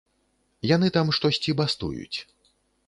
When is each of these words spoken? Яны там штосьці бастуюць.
Яны 0.75 0.87
там 0.97 1.07
штосьці 1.21 1.57
бастуюць. 1.61 2.17